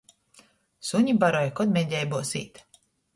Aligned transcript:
Suni 0.91 1.13
baroj, 1.23 1.43
kod 1.59 1.75
medeibuos 1.75 2.33
īt. 2.41 2.59